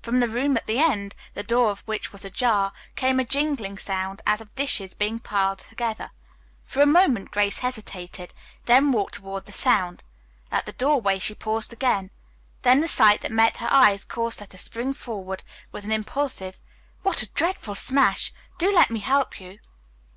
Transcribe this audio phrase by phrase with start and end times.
[0.00, 3.78] From the room at the end, the door of which was ajar, came a jingling
[3.78, 6.12] sound as of dishes being piled together.
[6.64, 8.32] For a moment Grace hesitated,
[8.66, 10.04] then walked toward the sound.
[10.52, 12.12] At the doorway she paused again;
[12.62, 15.42] then the sight that met her eyes caused her to spring forward
[15.72, 16.60] with an impulsive,
[17.02, 18.32] "What a dreadful smash!
[18.58, 19.58] Do let me help you."